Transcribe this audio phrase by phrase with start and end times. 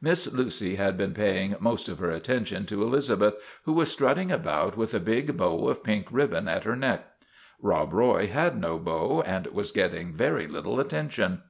[0.00, 3.34] Miss Lucy had been paying most of her attention to Elizabeth,
[3.64, 7.04] who was strutting about with a big bow of pink ribbon at her neck.
[7.60, 11.42] Rob Roy had no bow, and was getting very little attention.